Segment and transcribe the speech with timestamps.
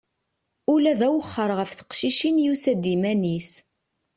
[0.73, 3.51] Ula d awexxer ɣef teqcicin yusa-d iman-is.